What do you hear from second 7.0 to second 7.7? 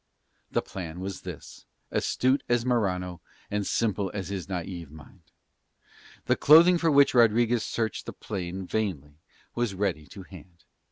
Rodriguez